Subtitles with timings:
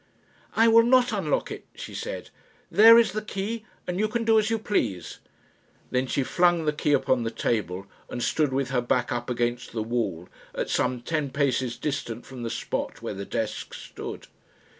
[0.55, 2.31] "I will not unlock it," she said;
[2.71, 5.19] "there is the key, and you can do as you please."
[5.91, 9.73] Then she flung the key upon the table, and stood with her back up against
[9.73, 14.25] the wall, at some ten paces distant from the spot where the desk stood.